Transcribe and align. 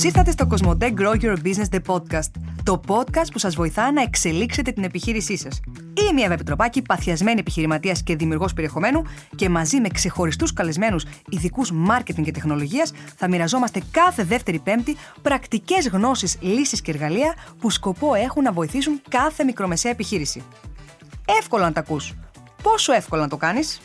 ήρθατε 0.00 0.30
στο 0.30 0.46
Cosmotech 0.50 0.94
Grow 0.94 1.20
Your 1.20 1.36
Business 1.44 1.68
The 1.70 1.80
Podcast, 1.86 2.30
το 2.62 2.80
podcast 2.86 3.26
που 3.32 3.38
σας 3.38 3.54
βοηθά 3.54 3.92
να 3.92 4.02
εξελίξετε 4.02 4.70
την 4.70 4.84
επιχείρησή 4.84 5.36
σας. 5.36 5.60
Είμαι 5.76 6.12
μια 6.12 6.28
Βεπιτροπάκη, 6.28 6.82
παθιασμένη 6.82 7.40
επιχειρηματίας 7.40 8.02
και 8.02 8.16
δημιουργός 8.16 8.52
περιεχομένου 8.52 9.02
και 9.36 9.48
μαζί 9.48 9.80
με 9.80 9.88
ξεχωριστούς 9.88 10.52
καλεσμένους 10.52 11.04
ειδικούς 11.28 11.72
marketing 11.88 12.22
και 12.22 12.30
τεχνολογίας 12.30 12.92
θα 13.16 13.28
μοιραζόμαστε 13.28 13.80
κάθε 13.90 14.24
δεύτερη 14.24 14.58
Πέμπτη 14.58 14.96
πρακτικές 15.22 15.88
γνώσεις, 15.88 16.38
λύσεις 16.40 16.80
και 16.80 16.90
εργαλεία 16.90 17.34
που 17.58 17.70
σκοπό 17.70 18.14
έχουν 18.14 18.42
να 18.42 18.52
βοηθήσουν 18.52 19.00
κάθε 19.08 19.44
μικρομεσαία 19.44 19.92
επιχείρηση. 19.92 20.42
Εύκολο 21.38 21.62
να 21.62 21.72
τα 21.72 21.80
ακούς. 21.80 22.14
Πόσο 22.62 22.92
εύκολο 22.92 23.22
να 23.22 23.28
το 23.28 23.36
κάνεις, 23.36 23.80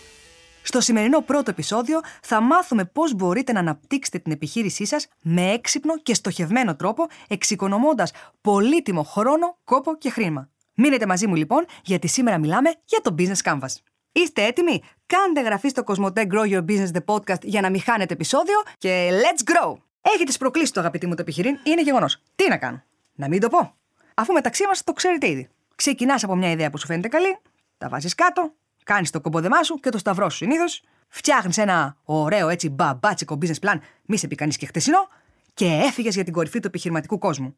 στο 0.68 0.82
σημερινό 0.82 1.22
πρώτο 1.22 1.52
επεισόδιο 1.52 2.02
θα 2.22 2.42
μάθουμε 2.42 2.86
πώς 2.86 3.14
μπορείτε 3.14 3.52
να 3.52 3.60
αναπτύξετε 3.60 4.20
την 4.20 4.32
επιχείρησή 4.32 4.86
σας 4.86 5.08
με 5.22 5.52
έξυπνο 5.52 6.00
και 6.00 6.14
στοχευμένο 6.14 6.76
τρόπο, 6.76 7.08
εξοικονομώντας 7.28 8.12
πολύτιμο 8.42 9.04
χρόνο, 9.04 9.58
κόπο 9.64 9.98
και 9.98 10.10
χρήμα. 10.10 10.50
Μείνετε 10.74 11.06
μαζί 11.06 11.28
μου 11.28 11.36
λοιπόν, 11.36 11.66
γιατί 11.84 12.08
σήμερα 12.08 12.38
μιλάμε 12.38 12.74
για 12.86 13.02
το 13.02 13.16
Business 13.18 13.42
Canvas. 13.44 13.76
Είστε 14.12 14.44
έτοιμοι; 14.44 14.82
Κάντε 15.06 15.42
γραφή 15.42 15.70
στο 15.70 15.84
Cosmotech 15.86 16.28
Grow 16.28 16.52
Your 16.52 16.66
Business 16.66 16.92
The 16.92 17.06
Podcast 17.06 17.42
για 17.44 17.62
να 17.62 17.70
μην 17.70 17.82
χάνετε 17.82 18.14
επεισόδιο 18.14 18.56
και 18.78 19.10
let's 19.12 19.52
grow! 19.52 19.76
Έχετε 20.02 20.32
προκλήσεις 20.40 20.72
το 20.72 20.80
αγαπητή 20.80 21.08
μου 21.08 21.16
το 21.16 21.22
επιχειρήν, 21.22 21.58
είναι 21.64 21.82
γεγονός. 21.82 22.22
Τι 22.36 22.50
να 22.50 22.58
κάνω, 22.58 22.84
να 23.14 23.28
μην 23.28 23.40
το 23.40 23.50
πω. 23.50 23.76
Αφού 24.14 24.34
μεταξύ 24.34 24.66
μας 24.68 24.84
το 24.84 24.94
ξέρετε 24.94 25.30
ήδη. 25.30 25.50
Ξεκινάς 25.76 26.24
από 26.24 26.36
μια 26.36 26.52
ιδέα 26.52 26.70
που 26.70 26.78
σου 26.78 26.86
φαίνεται 26.86 27.08
καλή, 27.08 27.38
τα 27.78 27.90
βάζεις 27.90 28.16
κάτω, 28.16 28.54
κάνεις 28.88 29.12
το 29.12 29.22
κομποδεμά 29.22 29.64
σου 29.64 29.76
και 29.76 29.90
το 29.90 29.98
σταυρό 29.98 30.30
σου 30.30 30.38
συνήθως, 30.38 30.82
φτιάχνεις 31.08 31.58
ένα 31.58 31.98
ωραίο 32.04 32.50
έτσι 32.50 32.70
μπαμπάτσικο 32.70 33.38
business 33.42 33.60
plan, 33.68 33.80
μη 34.06 34.18
σε 34.18 34.28
πει 34.28 34.36
κανεί 34.36 34.54
και 34.54 34.66
χτεσινό, 34.66 35.08
και 35.54 35.66
έφυγες 35.66 36.16
για 36.16 36.24
την 36.24 36.34
κορυφή 36.34 36.60
του 36.60 36.68
επιχειρηματικού 36.68 37.18
κόσμου. 37.18 37.58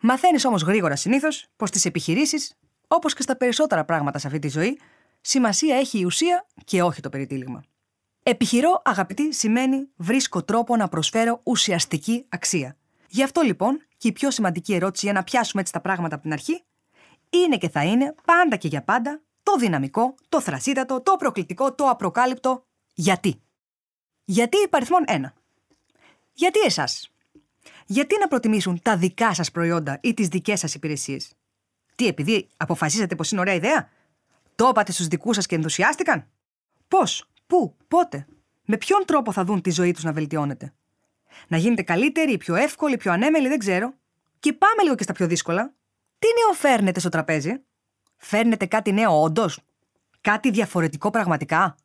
Μαθαίνεις 0.00 0.44
όμως 0.44 0.62
γρήγορα 0.62 0.96
συνήθως 0.96 1.46
πως 1.56 1.68
στι 1.68 1.80
επιχειρήσεις, 1.88 2.58
όπως 2.88 3.14
και 3.14 3.22
στα 3.22 3.36
περισσότερα 3.36 3.84
πράγματα 3.84 4.18
σε 4.18 4.26
αυτή 4.26 4.38
τη 4.38 4.48
ζωή, 4.48 4.78
σημασία 5.20 5.76
έχει 5.76 5.98
η 5.98 6.04
ουσία 6.04 6.46
και 6.64 6.82
όχι 6.82 7.00
το 7.00 7.08
περιτύλιγμα. 7.08 7.64
Επιχειρώ, 8.22 8.82
αγαπητή, 8.84 9.34
σημαίνει 9.34 9.88
βρίσκω 9.96 10.42
τρόπο 10.42 10.76
να 10.76 10.88
προσφέρω 10.88 11.40
ουσιαστική 11.42 12.26
αξία. 12.28 12.76
Γι' 13.08 13.22
αυτό 13.22 13.40
λοιπόν 13.40 13.82
και 13.96 14.08
η 14.08 14.12
πιο 14.12 14.30
σημαντική 14.30 14.74
ερώτηση 14.74 15.04
για 15.04 15.14
να 15.14 15.24
πιάσουμε 15.24 15.60
έτσι 15.60 15.72
τα 15.72 15.80
πράγματα 15.80 16.14
από 16.14 16.22
την 16.22 16.32
αρχή 16.32 16.62
είναι 17.30 17.56
και 17.56 17.68
θα 17.68 17.84
είναι 17.84 18.14
πάντα 18.24 18.56
και 18.56 18.68
για 18.68 18.82
πάντα 18.82 19.22
το 19.48 19.56
δυναμικό, 19.56 20.14
το 20.28 20.40
θρασίτατο, 20.40 21.00
το 21.00 21.16
προκλητικό, 21.16 21.74
το 21.74 21.88
απροκάλυπτο. 21.88 22.66
Γιατί; 22.94 23.42
Γιατί 24.24 24.56
υπαριθμόν 24.64 25.04
ένα. 25.06 25.34
Γιατί 26.32 26.60
εσάς; 26.60 27.10
Γιατί 27.86 28.18
να 28.18 28.28
προτιμήσουν 28.28 28.82
τα 28.82 28.96
δικά 28.96 29.34
σας 29.34 29.50
προϊόντα 29.50 29.98
ή 30.02 30.14
τις 30.14 30.28
δικές 30.28 30.58
σας 30.60 30.74
υπηρεσίες; 30.74 31.32
Τι, 31.94 32.06
επειδή 32.06 32.48
αποφασίσατε 32.56 33.14
πως 33.14 33.30
είναι 33.30 33.40
ωραία 33.40 33.54
ιδέα; 33.54 33.88
Το 34.54 34.68
είπατε 34.68 34.92
στους 34.92 35.06
δικούς 35.06 35.34
σας 35.34 35.46
και 35.46 35.54
ενθουσιάστηκαν; 35.54 36.28
Πώς, 36.88 37.24
πού, 37.46 37.76
πότε, 37.88 38.26
με 38.64 38.76
ποιον 38.76 39.04
τρόπο 39.06 39.32
θα 39.32 39.44
δουν 39.44 39.60
τη 39.60 39.70
ζωή 39.70 39.92
τους 39.92 40.04
να 40.04 40.12
βελτιώνεται; 40.12 40.74
Να 41.48 41.56
γίνετε 41.56 41.82
καλύτεροι, 41.82 42.36
πιο 42.36 42.54
εύκολοι, 42.54 42.96
πιο 42.96 43.12
ανέμελοι, 43.12 43.48
δεν 43.48 43.58
ξέρω. 43.58 43.94
Και 44.40 44.52
πάμε 44.52 44.82
λίγο 44.82 44.94
και 44.94 45.02
στα 45.02 45.12
πιο 45.12 45.26
δύσκολα. 45.26 45.74
Τι 46.18 46.26
νέο 46.26 46.54
φέρνετε 46.54 47.00
στο 47.00 47.08
τραπέζι; 47.08 47.62
Φέρνετε 48.18 48.66
κάτι 48.66 48.92
νέο 48.92 49.22
όντως; 49.22 49.60
Κάτι 50.20 50.50
διαφορετικό 50.50 51.10
πραγματικά; 51.10 51.76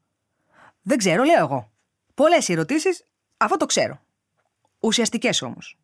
Δεν 0.81 0.97
ξέρω, 0.97 1.23
λέω 1.23 1.37
εγώ. 1.39 1.71
Πολλές 2.13 2.49
ερωτήσεις, 2.49 3.05
αυτό 3.37 3.57
το 3.57 3.65
ξέρω. 3.65 4.01
Ουσιαστικές 4.79 5.41
όμως. 5.41 5.77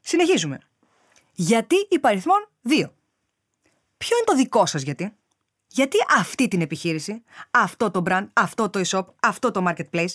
Συνεχίζουμε. 0.00 0.58
Γιατί 1.32 1.74
υπαριθμόν 1.90 2.48
2. 2.62 2.68
Ποιο 3.98 4.16
είναι 4.16 4.24
το 4.24 4.34
δικό 4.34 4.66
σας 4.66 4.82
γιατί; 4.82 5.16
Γιατί 5.68 5.96
αυτή 6.18 6.48
την 6.48 6.60
επιχείρηση, 6.60 7.22
αυτό 7.50 7.90
το 7.90 8.02
brand, 8.06 8.26
αυτό 8.32 8.70
το 8.70 8.80
e-shop, 8.86 9.04
αυτό 9.20 9.50
το 9.50 9.64
marketplace. 9.68 10.14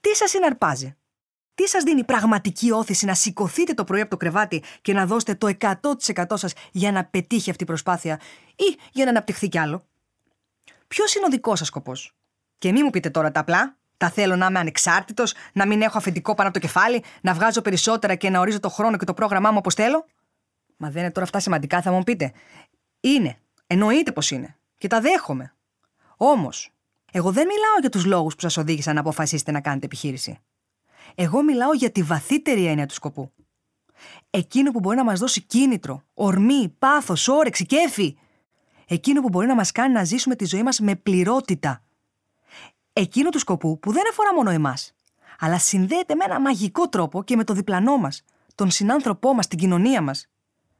Τι 0.00 0.14
σας 0.14 0.30
συναρπάζει; 0.30 0.96
Τι 1.54 1.68
σας 1.68 1.82
δίνει 1.82 2.04
πραγματική 2.04 2.70
όθηση 2.70 3.06
να 3.06 3.14
σηκωθείτε 3.14 3.74
το 3.74 3.84
πρωί 3.84 4.00
από 4.00 4.10
το 4.10 4.16
κρεβάτι 4.16 4.62
και 4.82 4.92
να 4.92 5.06
δώσετε 5.06 5.34
το 5.34 5.56
100% 6.16 6.24
σας 6.34 6.52
για 6.72 6.92
να 6.92 7.04
πετύχει 7.04 7.50
αυτή 7.50 7.62
η 7.62 7.66
προσπάθεια 7.66 8.20
ή 8.56 8.78
για 8.92 9.04
να 9.04 9.10
αναπτυχθεί 9.10 9.48
κι 9.48 9.58
άλλο; 9.58 9.86
Ποιος 10.88 11.14
είναι 11.14 11.24
ο 11.26 11.28
δικός 11.28 11.58
σας 11.58 11.66
σκοπός; 11.66 12.14
Και 12.58 12.72
μη 12.72 12.82
μου 12.82 12.90
πείτε 12.90 13.10
τώρα 13.10 13.30
τα 13.30 13.40
απλά. 13.40 13.76
Τα 13.96 14.10
θέλω 14.10 14.36
να 14.36 14.46
είμαι 14.46 14.58
ανεξάρτητος, 14.58 15.34
να 15.52 15.66
μην 15.66 15.82
έχω 15.82 15.98
αφεντικό 15.98 16.34
πάνω 16.34 16.48
από 16.48 16.58
το 16.58 16.66
κεφάλι, 16.66 17.02
να 17.20 17.34
βγάζω 17.34 17.60
περισσότερα 17.60 18.14
και 18.14 18.30
να 18.30 18.40
ορίζω 18.40 18.60
το 18.60 18.68
χρόνο 18.68 18.96
και 18.96 19.04
το 19.04 19.14
πρόγραμμά 19.14 19.50
μου 19.50 19.56
όπως 19.58 19.74
θέλω. 19.74 20.06
Μα 20.76 20.90
δεν 20.90 21.02
είναι 21.02 21.12
τώρα 21.12 21.26
αυτά 21.26 21.40
σημαντικά, 21.40 21.82
θα 21.82 21.92
μου 21.92 22.02
πείτε. 22.02 22.32
Είναι. 23.00 23.38
Εννοείται 23.66 24.12
πως 24.12 24.30
είναι. 24.30 24.56
Και 24.78 24.88
τα 24.88 25.00
δέχομαι. 25.00 25.54
Όμως, 26.16 26.70
εγώ 27.12 27.32
δεν 27.32 27.46
μιλάω 27.46 27.78
για 27.80 27.90
τους 27.90 28.04
λόγους 28.04 28.34
που 28.34 28.40
σας 28.40 28.56
οδήγησαν 28.56 28.94
να 28.94 29.00
αποφασίσετε 29.00 29.50
να 29.52 29.60
κάνετε 29.60 29.86
επιχείρηση. 29.86 30.38
Εγώ 31.14 31.42
μιλάω 31.42 31.72
για 31.72 31.90
τη 31.90 32.02
βαθύτερη 32.02 32.66
έννοια 32.66 32.86
του 32.86 32.94
σκοπού. 32.94 33.32
Εκείνο 34.30 34.70
που 34.70 34.80
μπορεί 34.80 34.96
να 34.96 35.04
μας 35.04 35.18
δώσει 35.18 35.42
κίνητρο, 35.42 36.02
ορμή, 36.14 36.74
πάθος, 36.78 37.28
όρεξη, 37.28 37.66
κέφι. 37.66 38.16
Εκείνο 38.86 39.20
που 39.20 39.28
μπορεί 39.28 39.46
να 39.46 39.54
μας 39.54 39.72
κάνει 39.72 39.92
να 39.92 40.04
ζήσουμε 40.04 40.36
τη 40.36 40.44
ζωή 40.44 40.62
μας 40.62 40.80
με 40.80 40.94
πληρότητα. 40.96 41.84
Εκείνο 42.92 43.28
του 43.28 43.38
σκοπού 43.38 43.78
που 43.78 43.92
δεν 43.92 44.02
αφορά 44.10 44.34
μόνο 44.34 44.50
εμάς, 44.50 44.94
αλλά 45.38 45.58
συνδέεται 45.58 46.14
με 46.14 46.24
ένα 46.24 46.40
μαγικό 46.40 46.88
τρόπο 46.88 47.22
και 47.22 47.36
με 47.36 47.44
το 47.44 47.52
διπλανό 47.52 47.96
μας, 47.96 48.22
τον 48.54 48.70
συνάνθρωπό 48.70 49.34
μας, 49.34 49.48
την 49.48 49.58
κοινωνία 49.58 50.02
μας. 50.02 50.28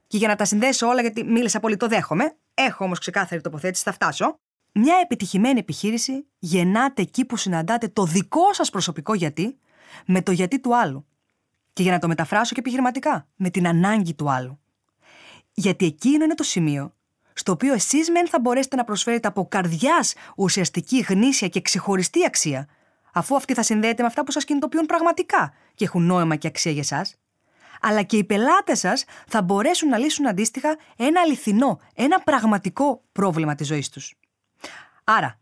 Και 0.06 0.16
για 0.16 0.28
να 0.28 0.36
τα 0.36 0.44
συνδέσω 0.44 0.86
όλα, 0.86 1.00
γιατί 1.00 1.24
μίλησα 1.24 1.60
πολύ, 1.60 1.76
το 1.76 1.88
δέχομαι, 1.88 2.36
έχω 2.54 2.84
όμως 2.84 2.98
ξεκάθαρη 2.98 3.40
τοποθέτηση, 3.40 3.82
θα 3.82 3.92
φτάσω. 3.92 4.38
Μια 4.72 4.96
επιτυχημένη 5.02 5.58
επιχείρηση 5.58 6.26
γεννάται 6.38 7.02
εκεί 7.02 7.24
που 7.24 7.36
συναντάτε 7.36 7.88
το 7.88 8.04
δικό 8.04 8.52
σας 8.52 8.70
προσωπικό 8.70 9.14
γιατί 9.14 9.58
με 10.06 10.22
το 10.22 10.32
γιατί 10.32 10.60
του 10.60 10.77
άλλου. 10.77 11.06
Και 11.72 11.82
για 11.82 11.93
να 11.93 11.99
το 11.99 12.09
μεταφράσω 12.09 12.55
και 12.55 12.60
επιχειρηματικά, 12.60 13.28
με 13.37 13.50
την 13.50 13.66
ανάγκη 13.66 14.15
του 14.15 14.31
άλλου. 14.31 14.60
Γιατί 15.55 15.87
εκείνο 15.87 16.25
είναι 16.25 16.34
το 16.34 16.43
σημείο 16.43 16.94
στο 17.34 17.53
οποίο 17.53 17.75
εσείς 17.75 18.10
μεν 18.10 18.28
θα 18.28 18.41
μπορέσετε 18.41 18.77
να 18.77 18.84
προσφέρετε 18.84 19.28
από 19.28 19.47
καρδιάς 19.49 20.15
ουσιαστική, 20.37 20.99
γνήσια 20.99 21.49
και 21.49 21.60
ξεχωριστή 21.60 22.25
αξία, 22.27 22.69
αφού 23.12 23.37
αυτή 23.37 23.55
θα 23.55 23.62
συνδέεται 23.62 24.03
με 24.03 24.09
αυτά 24.09 24.25
που 24.25 24.31
σας 24.31 24.44
κινητοποιούν 24.44 24.87
πραγματικά 24.87 25.55
και 25.75 25.84
έχουν 25.84 26.03
νόημα 26.03 26.37
και 26.37 26.47
αξία 26.47 26.72
για 26.72 26.81
εσά, 26.81 27.06
αλλά 27.81 28.03
και 28.03 28.16
οι 28.16 28.25
πελάτες 28.25 28.78
σας 28.78 29.05
θα 29.26 29.43
μπορέσουν 29.43 29.88
να 29.88 29.99
λύσουν 29.99 30.26
αντίστοιχα 30.26 30.78
ένα 30.97 31.21
αληθινό, 31.21 31.81
ένα 31.94 32.21
πραγματικό 32.21 33.03
πρόβλημα 33.12 33.55
της 33.55 33.66
ζωής 33.66 33.88
τους. 33.88 34.15
Άρα, 35.05 35.38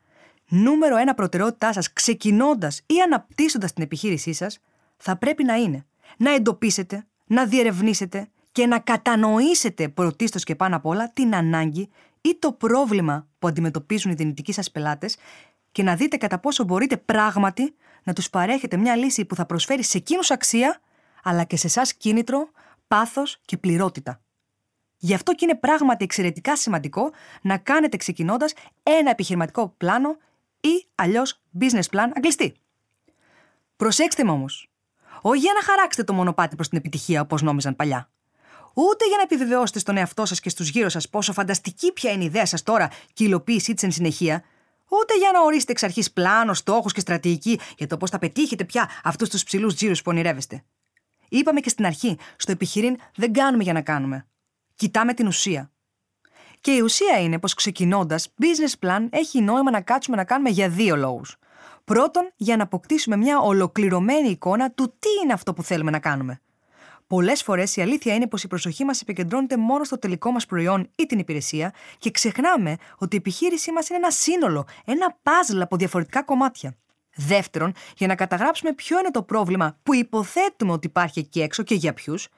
νούμερο 0.53 0.97
ένα 0.97 1.15
προτεραιότητά 1.15 1.73
σας 1.73 1.93
ξεκινώντας 1.93 2.83
ή 2.87 3.01
αναπτύσσοντας 3.05 3.73
την 3.73 3.83
επιχείρησή 3.83 4.33
σας, 4.33 4.59
θα 4.97 5.17
πρέπει 5.17 5.45
να 5.45 5.55
είναι 5.55 5.87
να 6.17 6.35
εντοπίσετε, 6.35 7.07
να 7.27 7.47
διερευνήσετε 7.47 8.29
και 8.53 8.67
να 8.67 8.79
κατανοήσετε 8.79 9.89
πρωτίστως 9.89 10.45
και 10.45 10.55
πάνω 10.55 10.77
απ' 10.77 10.87
όλα 10.87 11.11
την 11.13 11.35
ανάγκη 11.35 11.89
ή 12.21 12.37
το 12.39 12.53
πρόβλημα 12.53 13.27
που 13.39 13.49
αντιμετωπίζουν 13.49 14.11
οι 14.11 14.15
δυνητικοί 14.15 14.53
σας 14.53 14.71
πελάτες 14.71 15.17
και 15.73 15.83
να 15.83 15.95
δείτε 15.97 16.17
κατά 16.17 16.39
πόσο 16.39 16.65
μπορείτε 16.65 16.97
πράγματι 16.97 17.75
να 18.03 18.13
τους 18.13 18.31
παρέχετε 18.31 18.77
μια 18.77 18.97
λύση 18.97 19.25
που 19.25 19.35
θα 19.35 19.47
προσφέρει 19.47 19.85
σε 19.85 19.99
εκείνους 19.99 20.31
αξία, 20.31 20.81
αλλά 21.23 21.45
και 21.45 21.57
σε 21.57 21.67
εσάς 21.67 21.95
κίνητρο, 21.95 22.49
πάθος 22.89 23.41
και 23.45 23.57
πληρότητα. 23.57 24.21
Γι' 24.97 25.15
αυτό 25.15 25.35
και 25.35 25.45
είναι 25.45 25.55
πράγματι 25.55 26.05
εξαιρετικά 26.05 26.57
σημαντικό 26.57 27.11
να 27.43 27.59
κάνετε 27.59 27.97
ξεκινώντας 27.97 28.53
ένα 28.83 29.11
επιχειρηματικό 29.11 29.75
πλάνο 29.77 30.17
ή 30.63 30.87
αλλιώς 30.95 31.43
business 31.61 31.89
plan 31.91 32.11
αγγλιστή. 32.15 32.55
Προσέξτε 33.77 34.25
με 34.25 34.31
όμως. 34.31 34.71
Όχι 35.21 35.41
για 35.41 35.53
να 35.55 35.63
χαράξετε 35.63 36.05
το 36.05 36.13
μονοπάτι 36.13 36.55
προς 36.55 36.69
την 36.69 36.79
επιτυχία 36.79 37.21
όπως 37.21 37.43
νόμιζαν 37.43 37.77
παλιά. 37.77 38.11
Ούτε 38.75 39.07
για 39.07 39.17
να 39.17 39.23
επιβεβαιώσετε 39.23 39.79
στον 39.79 39.97
εαυτό 39.97 40.25
σας 40.25 40.41
και 40.41 40.49
στους 40.49 40.69
γύρω 40.69 40.89
σας 40.89 41.09
πόσο 41.09 41.33
φανταστική 41.33 41.93
πια 41.93 42.13
είναι 42.13 42.23
η 42.23 42.27
ιδέα 42.27 42.47
σας 42.47 42.63
τώρα 42.63 42.89
και 42.89 43.23
η 43.23 43.27
υλοποίησή 43.29 43.75
της 43.75 43.83
εν 43.83 43.93
συνεχεία, 43.93 44.45
ούτε 44.89 45.17
για 45.19 45.31
να 45.33 45.41
ορίσετε 45.41 45.73
εξ 45.73 45.83
αρχής 45.83 46.13
πλάνο, 46.13 46.55
στόχους 46.55 46.93
και 46.93 47.01
στρατηγική 47.01 47.61
για 47.79 47.87
το 47.87 47.97
πώς 47.97 48.11
θα 48.11 48.19
πετύχετε 48.19 48.65
πια 48.65 48.91
αυτούς 49.05 49.29
τους 49.29 49.45
ψηλούς 49.45 49.75
τζίρους 49.75 50.03
που 50.03 50.11
ονειρεύεστε. 50.11 50.65
Είπαμε 51.29 51.61
και 51.61 51.69
στην 51.69 51.87
αρχή, 51.87 52.19
στο 52.37 52.53
επιχειρήν 52.53 52.97
δεν 53.15 53.33
κάνουμε 53.33 53.63
για 53.63 53.73
να 53.73 53.81
κάνουμε. 53.83 54.27
Κοιτάμε 54.75 55.15
την 55.15 55.27
ουσία. 55.27 55.71
Και 56.63 56.71
η 56.71 56.81
ουσία 56.81 57.21
είναι 57.21 57.39
πως 57.39 57.55
ξεκινώντας, 57.55 58.29
business 58.41 58.87
plan 58.87 59.07
έχει 59.11 59.41
νόημα 59.41 59.71
να 59.71 59.81
κάτσουμε 59.81 60.17
να 60.17 60.25
κάνουμε 60.25 60.51
για 60.51 60.69
δύο 60.69 60.97
λόγους. 60.97 61.37
Πρώτον, 61.85 62.33
για 62.37 62.57
να 62.57 62.63
αποκτήσουμε 62.63 63.17
μια 63.17 63.39
ολοκληρωμένη 63.39 64.29
εικόνα 64.29 64.71
του 64.71 64.97
τι 64.99 65.09
είναι 65.23 65.33
αυτό 65.33 65.53
που 65.53 65.63
θέλουμε 65.63 65.91
να 65.91 65.99
κάνουμε. 65.99 66.41
Πολλές 67.07 67.43
φορές 67.43 67.77
η 67.77 67.81
αλήθεια 67.81 68.15
είναι 68.15 68.27
πως 68.27 68.43
η 68.43 68.47
προσοχή 68.47 68.85
μας 68.85 69.01
επικεντρώνεται 69.01 69.57
μόνο 69.57 69.85
στο 69.85 69.99
τελικό 69.99 70.31
μας 70.31 70.47
προϊόν 70.47 70.91
ή 70.97 71.07
την 71.07 71.19
υπηρεσία 71.19 71.73
και 71.99 72.11
ξεχνάμε 72.11 72.77
ότι 72.99 73.15
η 73.17 73.19
επιχείρησή 73.19 73.73
μας 73.73 73.89
είναι 73.89 73.99
ένα 73.99 74.11
σύνολο, 74.11 74.67
ένα 74.85 75.19
παζλ 75.23 75.61
από 75.61 75.77
διαφορετικά 75.77 76.23
κομμάτια. 76.23 76.77
Δεύτερον, 77.15 77.73
για 77.97 78.07
να 78.07 78.15
καταγράψουμε 78.15 78.73
ποιο 78.73 78.99
είναι 78.99 79.11
το 79.11 79.23
πρόβλημα 79.23 79.79
που 79.83 79.95
υποθέτουμε 79.95 80.73
ότι 80.73 80.87
υπάρχει 80.87 81.19
εκεί 81.19 81.41
έξω 81.41 81.63
και 81.63 81.75
για 81.75 81.93
ποιους, 81.93 82.29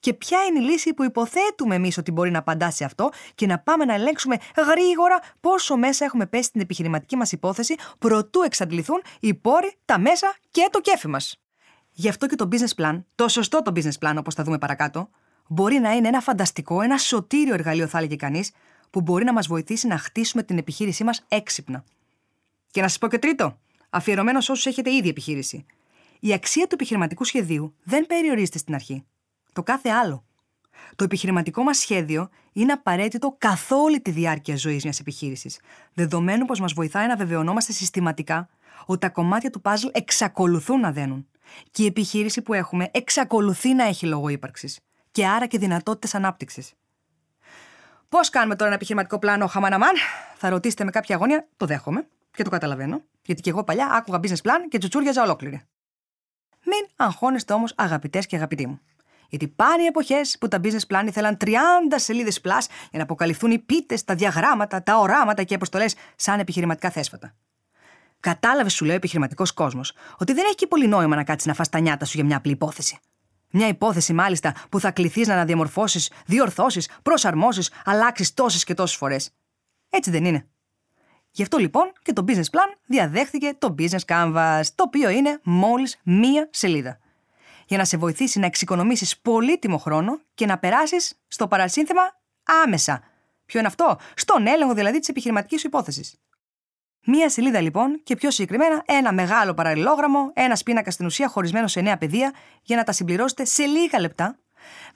και 0.00 0.14
ποια 0.14 0.38
είναι 0.44 0.58
η 0.58 0.62
λύση 0.62 0.94
που 0.94 1.04
υποθέτουμε 1.04 1.74
εμείς 1.74 1.98
ότι 1.98 2.10
μπορεί 2.10 2.30
να 2.30 2.38
απαντά 2.38 2.70
σε 2.70 2.84
αυτό 2.84 3.10
και 3.34 3.46
να 3.46 3.58
πάμε 3.58 3.84
να 3.84 3.94
ελέγξουμε 3.94 4.36
γρήγορα 4.56 5.18
πόσο 5.40 5.76
μέσα 5.76 6.04
έχουμε 6.04 6.26
πέσει 6.26 6.42
στην 6.42 6.60
επιχειρηματική 6.60 7.16
μας 7.16 7.32
υπόθεση 7.32 7.74
προτού 7.98 8.42
εξαντληθούν 8.42 9.02
οι 9.20 9.34
πόροι, 9.34 9.74
τα 9.84 9.98
μέσα 9.98 10.34
και 10.50 10.68
το 10.70 10.80
κέφι 10.80 11.08
μας. 11.08 11.40
Γι' 11.92 12.08
αυτό 12.08 12.26
και 12.26 12.36
το 12.36 12.48
business 12.52 12.82
plan, 12.82 13.02
το 13.14 13.28
σωστό 13.28 13.62
το 13.62 13.72
business 13.74 13.98
plan 14.06 14.14
όπως 14.18 14.34
θα 14.34 14.42
δούμε 14.44 14.58
παρακάτω, 14.58 15.08
μπορεί 15.48 15.78
να 15.78 15.92
είναι 15.92 16.08
ένα 16.08 16.20
φανταστικό, 16.20 16.80
ένα 16.80 16.98
σωτήριο 16.98 17.54
εργαλείο, 17.54 17.86
θα 17.86 17.98
έλεγε 17.98 18.16
κανείς, 18.16 18.52
που 18.90 19.00
μπορεί 19.00 19.24
να 19.24 19.32
μας 19.32 19.46
βοηθήσει 19.46 19.86
να 19.86 19.98
χτίσουμε 19.98 20.42
την 20.42 20.58
επιχείρησή 20.58 21.04
μας 21.04 21.24
έξυπνα. 21.28 21.84
Και 22.70 22.80
να 22.80 22.88
σας 22.88 22.98
πω 22.98 23.08
και 23.08 23.18
τρίτο, 23.18 23.58
αφιερωμένο 23.90 24.40
σε 24.40 24.52
όσους 24.52 24.66
έχετε 24.66 24.94
ήδη 24.94 25.08
επιχείρηση. 25.08 25.66
Η 26.20 26.32
αξία 26.32 26.62
του 26.66 26.74
επιχειρηματικού 26.74 27.24
σχεδίου 27.24 27.74
δεν 27.82 28.06
περιορίζεται 28.06 28.58
στην 28.58 28.74
αρχή. 28.74 29.04
Το 29.52 29.62
κάθε 29.62 29.88
άλλο. 29.88 30.24
Το 30.96 31.04
επιχειρηματικό 31.04 31.62
μας 31.62 31.78
σχέδιο 31.78 32.28
είναι 32.52 32.72
απαραίτητο 32.72 33.34
καθ' 33.38 33.72
όλη 33.72 34.00
τη 34.00 34.10
διάρκεια 34.10 34.56
ζωής 34.56 34.82
μιας 34.82 35.00
επιχείρησης, 35.00 35.60
δεδομένου 35.94 36.44
πως 36.44 36.60
μας 36.60 36.72
βοηθάει 36.72 37.06
να 37.06 37.16
βεβαιωνόμαστε 37.16 37.72
συστηματικά 37.72 38.48
ότι 38.86 39.00
τα 39.00 39.08
κομμάτια 39.08 39.50
του 39.50 39.60
παζλ 39.60 39.86
εξακολουθούν 39.92 40.80
να 40.80 40.92
δένουν 40.92 41.28
και 41.70 41.82
η 41.82 41.86
επιχείρηση 41.86 42.42
που 42.42 42.54
έχουμε 42.54 42.88
εξακολουθεί 42.92 43.74
να 43.74 43.84
έχει 43.84 44.06
λόγο 44.06 44.28
ύπαρξης 44.28 44.80
και 45.12 45.26
άρα 45.26 45.46
και 45.46 45.58
δυνατότητες 45.58 46.14
ανάπτυξης. 46.14 46.72
Πώς 48.08 48.30
κάνουμε 48.30 48.54
τώρα 48.54 48.66
ένα 48.66 48.74
επιχειρηματικό 48.74 49.18
πλάνο 49.18 49.46
χαμαναμάν, 49.46 49.94
θα 50.36 50.48
ρωτήσετε 50.48 50.84
με 50.84 50.90
κάποια 50.90 51.16
αγώνια, 51.16 51.48
το 51.56 51.66
δέχομαι 51.66 52.08
και 52.30 52.42
το 52.42 52.50
καταλαβαίνω, 52.50 53.02
γιατί 53.22 53.40
και 53.40 53.50
εγώ 53.50 53.64
παλιά 53.64 53.86
άκουγα 53.86 54.20
business 54.22 54.42
plan 54.42 54.68
και 54.68 54.78
τσουτσούριαζα 54.78 55.22
ολόκληρη. 55.22 55.62
Μην 56.64 56.86
αγχώνεστε 56.96 57.52
όμως, 57.52 57.72
αγαπητές 57.76 58.26
και 58.26 58.36
αγαπητοί 58.36 58.66
μου. 58.66 58.80
Γιατί 59.30 59.48
πάνε 59.48 59.82
οι 59.82 59.86
εποχές 59.86 60.36
που 60.40 60.48
τα 60.48 60.60
business 60.62 60.86
plan 60.94 61.04
ήθελαν 61.06 61.36
30 61.44 61.48
σελίδες 61.94 62.40
plus 62.44 62.66
για 62.68 62.98
να 62.98 63.02
αποκαλυφθούν 63.02 63.50
οι 63.50 63.58
πίτες, 63.58 64.04
τα 64.04 64.14
διαγράμματα, 64.14 64.82
τα 64.82 64.98
οράματα 64.98 65.42
και 65.42 65.54
αποστολές 65.54 65.94
σαν 66.16 66.38
επιχειρηματικά 66.38 66.90
θέσφατα. 66.90 67.34
Κατάλαβες, 68.20 68.72
σου 68.72 68.84
λέει 68.84 68.94
ο 68.94 68.96
επιχειρηματικός 68.96 69.52
κόσμος, 69.52 69.92
ότι 70.18 70.32
δεν 70.32 70.44
έχει 70.44 70.54
και 70.54 70.66
πολύ 70.66 70.86
νόημα 70.86 71.16
να 71.16 71.24
κάτσεις 71.24 71.46
να 71.46 71.54
φας 71.54 71.68
τα 71.68 71.78
νιάτα 71.78 72.04
σου 72.04 72.12
για 72.14 72.24
μια 72.24 72.36
απλή 72.36 72.52
υπόθεση. 72.52 72.98
Μια 73.50 73.68
υπόθεση, 73.68 74.12
μάλιστα, 74.12 74.54
που 74.68 74.80
θα 74.80 74.90
κληθείς 74.90 75.26
να 75.26 75.34
αναδιαμορφώσεις, 75.34 76.10
διορθώσεις, 76.26 76.88
προσαρμόσεις, 77.02 77.70
αλλάξεις 77.84 78.34
τόσες 78.34 78.64
και 78.64 78.74
τόσες 78.74 78.96
φορές. 78.96 79.30
Έτσι 79.90 80.10
δεν 80.10 80.24
είναι. 80.24 80.46
Γι' 81.30 81.42
αυτό 81.42 81.58
λοιπόν 81.58 81.92
και 82.02 82.12
το 82.12 82.24
business 82.28 82.38
plan 82.50 82.76
διαδέχθηκε 82.86 83.54
το 83.58 83.74
business 83.78 84.04
canvas, 84.06 84.62
το 84.74 84.84
οποίο 84.86 85.10
είναι 85.10 85.40
μόλις 85.42 86.00
μία 86.04 86.48
σελίδα. 86.50 86.98
Για 87.70 87.78
να 87.78 87.84
σε 87.84 87.96
βοηθήσει 87.96 88.38
να 88.38 88.46
εξοικονομήσεις 88.46 89.18
πολύτιμο 89.18 89.78
χρόνο 89.78 90.20
και 90.34 90.46
να 90.46 90.58
περάσεις 90.58 91.20
στο 91.28 91.48
παρασύνθεμα 91.48 92.00
άμεσα. 92.64 93.02
Ποιο 93.46 93.58
είναι 93.58 93.68
αυτό; 93.68 93.98
Στον 94.14 94.46
έλεγχο 94.46 94.74
δηλαδή 94.74 94.98
της 94.98 95.08
επιχειρηματικής 95.08 95.60
σου 95.60 95.66
υπόθεσης. 95.66 96.20
Μία 97.06 97.28
σελίδα 97.28 97.60
λοιπόν 97.60 98.00
και 98.02 98.16
πιο 98.16 98.30
συγκεκριμένα 98.30 98.82
ένα 98.86 99.12
μεγάλο 99.12 99.54
παραλληλόγραμμο, 99.54 100.30
ένα 100.34 100.58
πίνακα 100.64 100.90
στην 100.90 101.06
ουσία 101.06 101.28
χωρισμένο 101.28 101.66
σε 101.66 101.80
νέα 101.80 101.98
πεδία 101.98 102.32
για 102.62 102.76
να 102.76 102.84
τα 102.84 102.92
συμπληρώσετε 102.92 103.44
σε 103.44 103.64
λίγα 103.64 104.00
λεπτά, 104.00 104.38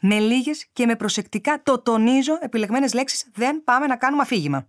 με 0.01 0.19
λίγες 0.19 0.67
και 0.73 0.87
με 0.87 0.97
προσεκτικά, 0.97 1.63
το 1.63 1.79
τονίζω, 1.79 2.39
επιλεγμένες 2.41 2.95
λέξεις, 2.95 3.27
δεν 3.35 3.65
πάμε 3.65 3.87
να 3.87 3.97
κάνουμε 3.97 4.23
αφήγημα. 4.23 4.69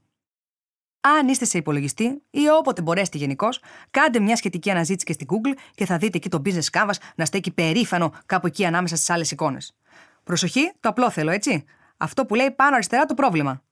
Αν 1.08 1.28
είστε 1.28 1.46
σε 1.46 1.58
υπολογιστή 1.58 2.22
ή 2.30 2.50
όποτε 2.60 2.82
μπορέσετε 2.82 3.18
γενικώς, 3.18 3.60
κάντε 3.92 4.20
μια 4.20 4.36
σχετική 4.36 4.72
αναζήτηση 4.72 5.06
και 5.06 5.14
στην 5.14 5.28
Google 5.30 5.58
και 5.76 5.86
θα 5.86 5.98
δείτε 5.98 6.18
εκεί 6.18 6.30
το 6.30 6.42
business 6.46 6.70
canvas 6.72 6.94
να 7.16 7.26
στέκει 7.26 7.52
περήφανο 7.52 8.14
κάπου 8.26 8.48
εκεί 8.48 8.66
ανάμεσα 8.66 8.96
στις 8.96 9.10
άλλες 9.10 9.32
εικόνες. 9.32 9.76
Προσοχή, 10.24 10.72
το 10.80 10.90
απλό 10.90 11.10
θέλω, 11.10 11.32
έτσι. 11.32 11.66
Αυτό 11.98 12.26
που 12.26 12.36
λέει 12.36 12.52
πάνω 12.52 12.74
αριστερά 12.74 13.06
το 13.06 13.14
πρόβλημα. 13.14 13.64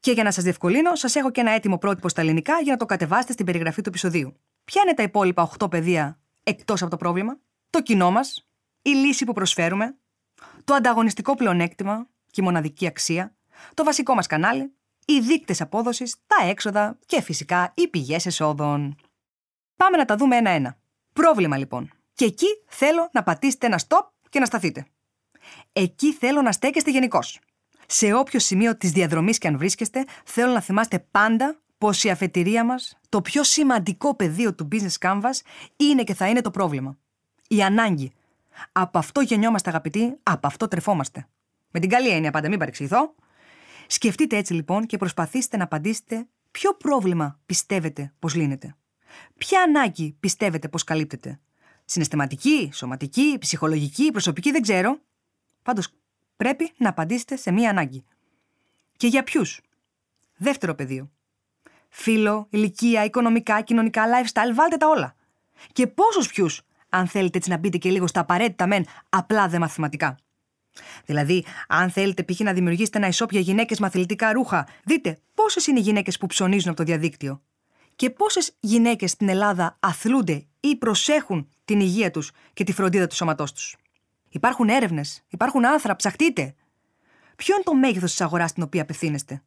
Και 0.00 0.12
για 0.12 0.22
να 0.22 0.30
σας 0.30 0.44
διευκολύνω, 0.44 0.94
σας 0.94 1.14
έχω 1.14 1.30
και 1.30 1.40
ένα 1.40 1.50
έτοιμο 1.50 1.78
πρότυπο 1.78 2.08
στα 2.08 2.20
ελληνικά 2.20 2.60
για 2.62 2.72
να 2.72 2.78
το 2.78 2.86
κατεβάσετε 2.86 3.32
στην 3.32 3.46
περιγραφή 3.46 3.82
του 3.82 3.88
επεισοδίου. 3.88 4.40
Ποια 4.64 4.82
είναι 4.84 4.94
τα 4.94 5.02
υπόλοιπα 5.02 5.50
8 5.58 5.70
πεδία 5.70 6.18
εκτός 6.42 6.82
από 6.82 6.90
το 6.90 6.96
πρόβλημα, 6.96 7.38
το 7.70 7.82
κοινό 7.82 8.10
μας, 8.10 8.48
η 8.82 8.90
λύση 8.90 9.24
που 9.24 9.32
προσφέρουμε, 9.32 9.96
το 10.64 10.74
ανταγωνιστικό 10.74 11.34
πλεονέκτημα 11.34 12.06
και 12.30 12.40
η 12.40 12.44
μοναδική 12.44 12.86
αξία, 12.86 13.36
το 13.74 13.84
βασικό 13.84 14.14
μας 14.14 14.26
κανάλι, 14.26 14.72
οι 15.06 15.20
δείκτες 15.20 15.60
απόδοσης, 15.60 16.16
τα 16.26 16.48
έξοδα 16.48 16.98
και 17.06 17.20
φυσικά 17.20 17.72
οι 17.76 17.88
πηγές 17.88 18.26
εσόδων. 18.26 18.96
Πάμε 19.76 19.96
να 19.96 20.04
τα 20.04 20.16
δούμε 20.16 20.36
ένα-ένα. 20.36 20.76
Πρόβλημα 21.12 21.56
λοιπόν. 21.56 21.90
Και 22.14 22.24
εκεί 22.24 22.46
θέλω 22.66 23.08
να 23.12 23.22
πατήσετε 23.22 23.66
ένα 23.66 23.80
stop 23.88 24.06
και 24.28 24.38
να 24.38 24.44
σταθείτε. 24.44 24.86
Εκεί 25.72 26.12
θέλω 26.12 26.42
να 26.42 26.52
στέκεστε 26.52 26.90
γενικώς. 26.90 27.40
Σε 27.86 28.12
όποιο 28.12 28.40
σημείο 28.40 28.76
της 28.76 28.90
διαδρομής 28.90 29.38
και 29.38 29.48
αν 29.48 29.58
βρίσκεστε, 29.58 30.04
θέλω 30.24 30.52
να 30.52 30.60
θυμάστε 30.60 30.98
πάντα 31.10 31.60
πως 31.78 32.04
η 32.04 32.10
αφετηρία 32.10 32.64
μας, 32.64 32.98
το 33.08 33.22
πιο 33.22 33.42
σημαντικό 33.42 34.14
πεδίο 34.14 34.54
του 34.54 34.68
business 34.72 34.98
canvas, 35.00 35.40
είναι 35.76 36.02
και 36.04 36.14
θα 36.14 36.28
είναι 36.28 36.40
το 36.40 36.50
πρόβλημα. 36.50 36.98
Η 37.48 37.62
ανάγκη. 37.62 38.12
Από 38.72 38.98
αυτό 38.98 39.20
γεννιόμαστε, 39.20 39.70
αγαπητοί, 39.70 40.18
από 40.22 40.46
αυτό 40.46 40.68
τρεφόμαστε. 40.68 41.26
Με 41.70 41.80
την 41.80 41.90
καλή 41.90 42.08
έννοια 42.08 42.30
πάντα, 42.30 42.48
μην 42.48 42.58
παρεξηγηθώ. 42.58 43.14
Σκεφτείτε 43.86 44.36
έτσι 44.36 44.52
λοιπόν 44.54 44.86
και 44.86 44.96
προσπαθήστε 44.96 45.56
να 45.56 45.64
απαντήσετε 45.64 46.26
ποιο 46.50 46.74
πρόβλημα 46.74 47.40
πιστεύετε 47.46 48.12
πως 48.18 48.34
λύνεται. 48.34 48.76
Ποια 49.36 49.62
ανάγκη 49.62 50.16
πιστεύετε 50.20 50.68
πως 50.68 50.84
καλύπτεται. 50.84 51.40
Συναισθηματική, 51.84 52.70
σωματική, 52.72 53.36
ψυχολογική, 53.40 54.10
προσωπική, 54.10 54.50
δεν 54.50 54.62
ξέρω. 54.62 54.98
Πάντως 55.62 55.88
πρέπει 56.36 56.72
να 56.76 56.88
απαντήσετε 56.88 57.36
σε 57.36 57.50
μία 57.50 57.70
ανάγκη. 57.70 58.04
Και 58.96 59.06
για 59.06 59.22
ποιους; 59.22 59.60
Δεύτερο 60.36 60.74
πεδίο. 60.74 61.10
Φίλο, 61.88 62.46
ηλικία, 62.50 63.04
οικονομικά, 63.04 63.60
κοινωνικά, 63.60 64.04
lifestyle, 64.06 64.54
βάλτε 64.54 64.76
τα 64.76 64.88
όλα. 64.88 65.14
Και 65.72 65.86
πόσους 65.86 66.28
ποιους, 66.28 66.62
αν 66.88 67.06
θέλετε 67.06 67.38
έτσι 67.38 67.50
να 67.50 67.56
μπείτε 67.56 67.78
και 67.78 67.90
λίγο 67.90 68.06
στα 68.06 68.20
απαραίτητα 68.20 68.66
μεν, 68.66 68.84
απλά 69.08 69.48
δε 69.48 69.58
μαθηματικά. 69.58 70.16
Δηλαδή, 71.04 71.44
αν 71.68 71.90
θέλετε 71.90 72.24
π.χ. 72.24 72.40
να 72.40 72.52
δημιουργήσετε 72.52 72.98
ένα 72.98 73.06
ισόπια 73.06 73.40
γυναίκες 73.40 73.78
με 73.78 73.86
αθλητικά 73.86 74.32
ρούχα, 74.32 74.68
δείτε 74.84 75.18
πόσες 75.34 75.66
είναι 75.66 75.78
οι 75.78 75.82
γυναίκες 75.82 76.18
που 76.18 76.26
ψωνίζουν 76.26 76.68
από 76.68 76.76
το 76.76 76.84
διαδίκτυο. 76.84 77.42
Και 77.96 78.10
πόσες 78.10 78.56
γυναίκες 78.60 79.10
στην 79.10 79.28
Ελλάδα 79.28 79.76
αθλούνται 79.80 80.46
ή 80.60 80.76
προσέχουν 80.76 81.48
την 81.64 81.80
υγεία 81.80 82.10
τους 82.10 82.30
και 82.52 82.64
τη 82.64 82.72
φροντίδα 82.72 83.06
του 83.06 83.14
σώματός 83.14 83.52
τους. 83.52 83.76
Υπάρχουν 84.28 84.68
έρευνες, 84.68 85.22
υπάρχουν 85.28 85.64
άθρα, 85.64 85.96
ψαχτείτε. 85.96 86.54
Ποιο 87.36 87.54
είναι 87.54 87.64
το 87.64 87.74
μέγεθος 87.74 88.10
της 88.10 88.20
αγοράς 88.20 88.50
στην 88.50 88.62
οποία 88.62 88.82
απευθύνεστε; 88.82 89.42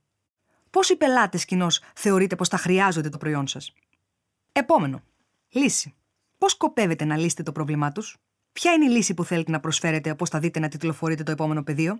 Πόσοι 0.69 0.95
πελάτες 0.95 1.45
κοινώς 1.45 1.81
θεωρείτε 1.95 2.35
πως 2.35 2.47
θα 2.47 2.57
χρειάζονται 2.57 3.09
το 3.09 3.17
προϊόν 3.17 3.47
σας; 3.47 3.73
Επόμενο. 4.51 5.03
Λύση. 5.49 5.93
Πώς 6.37 6.51
σκοπεύετε 6.51 7.05
να 7.05 7.17
λύσετε 7.17 7.43
το 7.43 7.51
πρόβλημά 7.51 7.91
τους, 7.91 8.17
Ποια 8.61 8.71
είναι 8.71 8.85
η 8.85 8.89
λύση 8.89 9.13
που 9.13 9.23
θέλετε 9.23 9.51
να 9.51 9.59
προσφέρετε, 9.59 10.11
όπως 10.11 10.29
θα 10.29 10.39
δείτε 10.39 10.59
να 10.59 10.67
τιτλοφορείτε 10.67 11.23
το 11.23 11.31
επόμενο 11.31 11.63
πεδίο; 11.63 11.99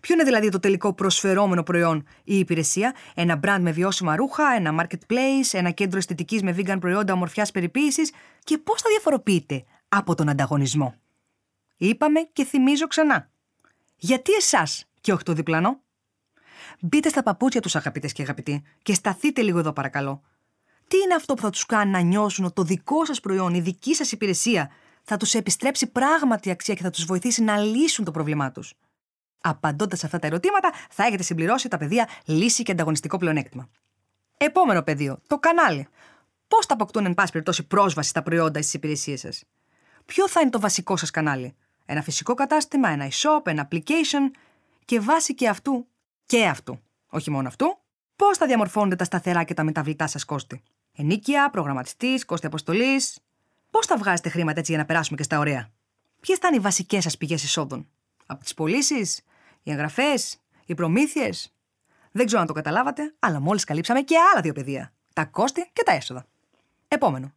Ποιο 0.00 0.14
είναι 0.14 0.24
δηλαδή 0.24 0.48
το 0.48 0.60
τελικό 0.60 0.92
προσφερόμενο 0.92 1.62
προϊόν 1.62 2.06
ή 2.24 2.38
υπηρεσία, 2.38 2.94
ένα 3.14 3.40
brand 3.42 3.58
με 3.60 3.70
βιώσιμα 3.70 4.16
ρούχα, 4.16 4.54
ένα 4.56 4.74
marketplace, 4.80 5.48
ένα 5.52 5.70
κέντρο 5.70 5.98
αισθητικής 5.98 6.42
με 6.42 6.54
vegan 6.58 6.76
προϊόντα 6.80 7.12
ομορφιάς 7.12 7.50
περιποίησης; 7.50 8.12
Και 8.44 8.58
πώς 8.58 8.82
θα 8.82 8.88
διαφοροποιείτε 8.90 9.64
από 9.88 10.14
τον 10.14 10.28
ανταγωνισμό; 10.28 10.94
Είπαμε 11.76 12.20
και 12.20 12.44
θυμίζω 12.44 12.86
ξανά. 12.86 13.30
Γιατί 13.96 14.32
εσάς 14.32 14.84
και 15.00 15.12
όχι 15.12 15.22
το 15.22 15.32
διπλανό; 15.32 15.80
Μπείτε 16.80 17.08
στα 17.08 17.22
παπούτσια 17.22 17.60
τους, 17.60 17.76
αγαπητές 17.76 18.12
και 18.12 18.22
αγαπητοί, 18.22 18.62
και 18.82 18.94
σταθείτε 18.94 19.42
λίγο 19.42 19.58
εδώ, 19.58 19.72
παρακαλώ. 19.72 20.22
Τι 20.88 20.96
είναι 20.96 21.14
αυτό 21.14 21.34
που 21.34 21.42
θα 21.42 21.50
τους 21.50 21.66
κάνει 21.66 21.90
να 21.90 22.00
νιώσουν 22.00 22.44
ότι 22.44 22.54
το 22.54 22.62
δικό 22.62 23.04
σας 23.04 23.20
προϊόν, 23.20 23.54
η 23.54 23.60
δική 23.60 23.94
σας 23.94 24.12
υπηρεσία 24.12 24.70
θα 25.08 25.16
τους 25.16 25.34
επιστρέψει 25.34 25.86
πράγματι 25.86 26.50
αξία 26.50 26.74
και 26.74 26.82
θα 26.82 26.90
τους 26.90 27.04
βοηθήσει 27.04 27.42
να 27.42 27.56
λύσουν 27.56 28.04
το 28.04 28.10
πρόβλημά 28.10 28.50
τους. 28.50 28.74
Απαντώντας 29.40 29.98
σε 29.98 30.06
αυτά 30.06 30.18
τα 30.18 30.26
ερωτήματα, 30.26 30.72
θα 30.90 31.04
έχετε 31.04 31.22
συμπληρώσει 31.22 31.68
τα 31.68 31.76
πεδία 31.76 32.08
λύση 32.24 32.62
και 32.62 32.72
ανταγωνιστικό 32.72 33.16
πλεονέκτημα. 33.16 33.68
Επόμενο 34.36 34.82
πεδίο, 34.82 35.18
το 35.26 35.38
κανάλι. 35.38 35.88
Πώς 36.48 36.66
θα 36.66 36.74
αποκτούν, 36.74 37.04
εν 37.04 37.14
πάση 37.14 37.32
περιπτώσει, 37.32 37.66
πρόσβαση 37.66 38.08
στα 38.08 38.22
προϊόντα 38.22 38.58
ή 38.58 38.62
στις 38.62 38.74
υπηρεσίες 38.74 39.20
σας; 39.20 39.44
Ποιο 40.04 40.28
θα 40.28 40.40
είναι 40.40 40.50
το 40.50 40.60
βασικό 40.60 40.96
σας 40.96 41.10
κανάλι, 41.10 41.54
Ένα 41.86 42.02
φυσικό 42.02 42.34
κατάστημα, 42.34 42.88
ένα 42.88 43.08
e-shop, 43.08 43.46
ένα 43.46 43.68
application; 43.70 44.30
Και 44.84 45.00
βάσει 45.00 45.34
και 45.34 45.48
αυτού 45.48 45.86
και 46.26 46.46
αυτού, 46.46 46.80
όχι 47.08 47.30
μόνο 47.30 47.48
αυτού, 47.48 47.78
πώς 48.16 48.36
θα 48.36 48.46
διαμορφώνετε 48.46 48.96
τα 48.96 49.04
σταθερά 49.04 49.44
και 49.44 49.54
τα 49.54 49.62
μεταβλητά 49.62 50.06
σας 50.06 50.24
κόστη; 50.24 50.62
Ενίκεια, 50.96 51.50
προγραμματιστής, 51.50 52.24
κόστη 52.24 52.46
αποστολής, 52.46 53.18
Πώς 53.70 53.86
θα 53.86 53.96
βγάζετε 53.96 54.28
χρήματα 54.28 54.58
έτσι 54.58 54.72
για 54.72 54.80
να 54.80 54.86
περάσουμε 54.86 55.16
και 55.16 55.22
στα 55.22 55.38
ωραία; 55.38 55.70
Ποιες 56.20 56.38
θα 56.38 56.46
είναι 56.48 56.56
οι 56.56 56.60
βασικές 56.60 57.02
σας 57.02 57.16
πηγές 57.16 57.42
εισόδων. 57.42 57.88
Από 58.26 58.42
τις 58.42 58.54
πωλήσεις, 58.54 59.20
οι 59.62 59.70
εγγραφές, 59.70 60.38
οι 60.66 60.74
προμήθειες; 60.74 61.52
Δεν 62.12 62.26
ξέρω 62.26 62.40
αν 62.40 62.46
το 62.46 62.52
καταλάβατε, 62.52 63.14
αλλά 63.18 63.40
μόλις 63.40 63.64
καλύψαμε 63.64 64.00
και 64.00 64.16
άλλα 64.32 64.40
δύο 64.40 64.52
πεδία. 64.52 64.92
Τα 65.12 65.24
κόστη 65.24 65.70
και 65.72 65.82
τα 65.82 65.92
έσοδα. 65.92 66.26
Επόμενο. 66.88 67.32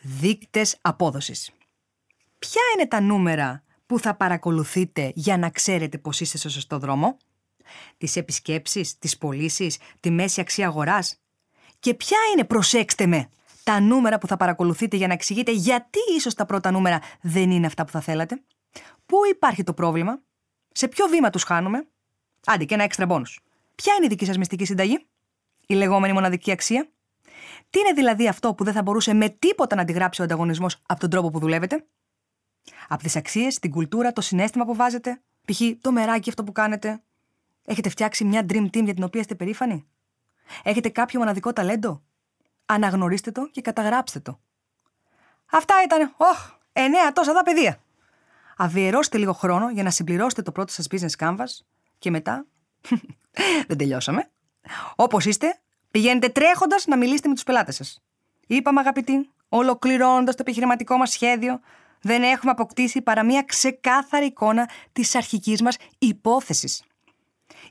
Δείκτες 0.00 0.78
απόδοσης. 0.80 1.50
Ποια 2.38 2.62
είναι 2.74 2.86
τα 2.86 3.00
νούμερα 3.00 3.62
που 3.86 3.98
θα 3.98 4.14
παρακολουθείτε 4.14 5.12
για 5.14 5.38
να 5.38 5.50
ξέρετε 5.50 5.98
πως 5.98 6.20
είστε 6.20 6.38
στο 6.38 6.48
σωστό 6.48 6.78
δρόμο; 6.78 7.16
Τις 7.98 8.16
επισκέψεις, 8.16 8.98
τις 8.98 9.18
πωλήσεις, 9.18 9.78
τη 10.00 10.10
μέση 10.10 10.40
αξία 10.40 10.66
αγοράς; 10.66 11.20
Και 11.78 11.94
ποια 11.94 12.18
είναι, 12.32 12.44
προσέξτε 12.44 13.06
με, 13.06 13.28
τα 13.66 13.80
νούμερα 13.80 14.18
που 14.18 14.26
θα 14.26 14.36
παρακολουθείτε 14.36 14.96
για 14.96 15.06
να 15.06 15.12
εξηγείτε 15.12 15.52
γιατί 15.52 15.98
ίσως 16.16 16.34
τα 16.34 16.46
πρώτα 16.46 16.70
νούμερα 16.70 17.00
δεν 17.20 17.50
είναι 17.50 17.66
αυτά 17.66 17.84
που 17.84 17.90
θα 17.90 18.00
θέλατε. 18.00 18.42
Πού 19.06 19.16
υπάρχει 19.30 19.62
το 19.62 19.74
πρόβλημα, 19.74 20.20
σε 20.72 20.88
ποιο 20.88 21.06
βήμα 21.06 21.30
τους 21.30 21.42
χάνουμε. 21.42 21.86
Άντε 22.46 22.64
και 22.64 22.74
ένα 22.74 22.82
έξτρα 22.82 23.06
μπόνους. 23.06 23.40
Ποια 23.74 23.94
είναι 23.94 24.04
η 24.06 24.08
δική 24.08 24.24
σας 24.24 24.38
μυστική 24.38 24.64
συνταγή, 24.64 25.06
η 25.66 25.74
λεγόμενη 25.74 26.12
μοναδική 26.12 26.50
αξία. 26.50 26.88
Τι 27.70 27.78
είναι 27.78 27.92
δηλαδή 27.92 28.28
αυτό 28.28 28.54
που 28.54 28.64
δεν 28.64 28.72
θα 28.72 28.82
μπορούσε 28.82 29.14
με 29.14 29.28
τίποτα 29.28 29.76
να 29.76 29.82
αντιγράψει 29.82 30.20
ο 30.20 30.24
ανταγωνισμός 30.24 30.82
από 30.86 31.00
τον 31.00 31.10
τρόπο 31.10 31.30
που 31.30 31.38
δουλεύετε. 31.38 31.86
Από 32.88 33.02
τις 33.02 33.16
αξίες, 33.16 33.58
την 33.58 33.70
κουλτούρα, 33.70 34.12
το 34.12 34.20
συνέστημα 34.20 34.64
που 34.64 34.74
βάζετε. 34.74 35.20
Π.χ. 35.44 35.60
το 35.80 35.92
μεράκι 35.92 36.28
αυτό 36.28 36.44
που 36.44 36.52
κάνετε. 36.52 37.02
Έχετε 37.66 37.88
φτιάξει 37.88 38.24
μια 38.24 38.46
dream 38.48 38.64
team 38.64 38.84
για 38.84 38.94
την 38.94 39.02
οποία 39.02 39.20
είστε 39.20 39.34
περήφανοι. 39.34 39.86
Έχετε 40.62 40.88
κάποιο 40.88 41.18
μοναδικό 41.18 41.52
ταλέντο. 41.52 42.02
Αναγνωρίστε 42.66 43.30
το 43.30 43.48
και 43.50 43.60
καταγράψτε 43.60 44.20
το. 44.20 44.40
Αυτά 45.50 45.74
ήταν. 45.84 46.14
Όχ, 46.16 46.50
εννέα 46.72 47.12
τόσα 47.12 47.32
τα 47.32 47.42
παιδεία. 47.42 47.80
Αφιερώστε 48.56 49.18
λίγο 49.18 49.32
χρόνο 49.32 49.70
για 49.70 49.82
να 49.82 49.90
συμπληρώσετε 49.90 50.42
το 50.42 50.52
πρώτο 50.52 50.72
σας 50.72 50.86
business 50.90 51.26
canvas 51.26 51.64
και 51.98 52.10
μετά. 52.10 52.46
Δεν 53.68 53.76
τελειώσαμε. 53.76 54.30
Όπως 54.96 55.24
είστε, 55.24 55.60
πηγαίνετε 55.90 56.28
τρέχοντας 56.28 56.86
να 56.86 56.96
μιλήσετε 56.96 57.28
με 57.28 57.34
τους 57.34 57.42
πελάτες 57.42 57.76
σας. 57.76 58.02
Είπαμε, 58.46 58.80
αγαπητοί, 58.80 59.30
ολοκληρώνοντας 59.48 60.34
το 60.34 60.42
επιχειρηματικό 60.42 60.96
μας 60.96 61.10
σχέδιο, 61.10 61.60
δεν 62.00 62.22
έχουμε 62.22 62.50
αποκτήσει 62.50 63.02
παρά 63.02 63.24
μια 63.24 63.42
ξεκάθαρη 63.42 64.26
εικόνα 64.26 64.70
της 64.92 65.14
αρχικής 65.14 65.62
μας 65.62 65.76
υπόθεσης. 65.98 66.82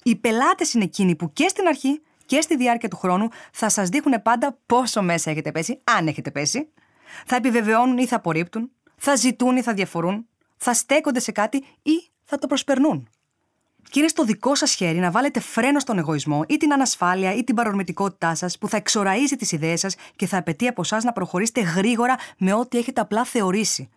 Οι 0.03 0.15
πελάτες 0.15 0.73
είναι 0.73 0.83
εκείνοι 0.83 1.15
που 1.15 1.33
και 1.33 1.47
στην 1.47 1.67
αρχή 1.67 2.01
και 2.25 2.41
στη 2.41 2.55
διάρκεια 2.55 2.89
του 2.89 2.97
χρόνου 2.97 3.27
θα 3.51 3.69
σας 3.69 3.89
δείχνουν 3.89 4.21
πάντα 4.21 4.57
πόσο 4.65 5.01
μέσα 5.01 5.31
έχετε 5.31 5.51
πέσει, 5.51 5.81
αν 5.83 6.07
έχετε 6.07 6.31
πέσει. 6.31 6.69
Θα 7.25 7.35
επιβεβαιώνουν 7.35 7.97
ή 7.97 8.07
θα 8.07 8.15
απορρίπτουν, 8.15 8.71
θα 8.95 9.15
ζητούν 9.15 9.57
ή 9.57 9.61
θα 9.61 9.73
διαφορούν, 9.73 10.27
θα 10.57 10.73
στέκονται 10.73 11.19
σε 11.19 11.31
κάτι 11.31 11.57
ή 11.81 12.09
θα 12.23 12.37
το 12.37 12.47
προσπερνούν. 12.47 13.09
Και 13.89 13.99
είναι 13.99 14.07
στο 14.07 14.23
δικό 14.23 14.55
σας 14.55 14.73
χέρι 14.73 14.97
να 14.97 15.11
βάλετε 15.11 15.39
φρένο 15.39 15.79
στον 15.79 15.97
εγωισμό 15.97 16.43
ή 16.47 16.57
την 16.57 16.73
ανασφάλεια 16.73 17.33
ή 17.33 17.43
την 17.43 17.55
παρορμητικότητά 17.55 18.35
σας 18.35 18.57
που 18.57 18.67
θα 18.67 18.77
εξοραίζει 18.77 19.35
τις 19.35 19.51
ιδέες 19.51 19.79
σας 19.79 19.95
και 20.15 20.27
θα 20.27 20.37
απαιτεί 20.37 20.67
από 20.67 20.81
εσάς 20.81 21.03
να 21.03 21.11
προχωρήσετε 21.11 21.61
γρήγορα 21.61 22.15
με 22.37 22.53
ό,τι 22.53 22.77
έχετε 22.77 23.01
απλά 23.01 23.23
θεωρήσει. 23.23 23.89